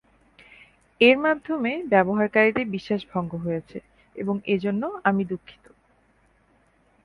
এর 1.01 1.17
মাধ্যমে 1.17 1.71
ব্যবহারকারীদের 1.89 2.65
বিশ্বাস 2.69 3.01
ভঙ্গ 3.11 3.31
হয়েছে 3.37 3.77
এবং 4.15 4.35
এ 4.45 4.55
জন্য 4.59 4.83
আমি 5.03 5.23
দুঃখিত। 5.25 5.65